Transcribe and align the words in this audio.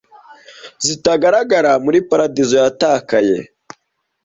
zitagaragara 0.85 1.71
muri 1.85 1.97
paradizo 2.09 2.55
yatakaye 2.63 3.37